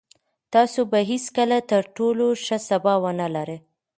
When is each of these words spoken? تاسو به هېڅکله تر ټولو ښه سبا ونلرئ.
تاسو 0.53 0.79
به 0.91 0.99
هېڅکله 1.11 1.57
تر 1.71 1.83
ټولو 1.97 2.25
ښه 2.43 2.57
سبا 2.69 2.93
ونلرئ. 3.03 3.57